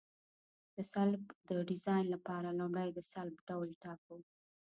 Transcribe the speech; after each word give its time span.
د 0.75 0.77
سلب 0.93 1.23
د 1.49 1.51
ډیزاین 1.69 2.05
لپاره 2.13 2.49
لومړی 2.59 2.89
د 2.93 2.99
سلب 3.11 3.35
ډول 3.49 3.69
ټاکو 3.83 4.17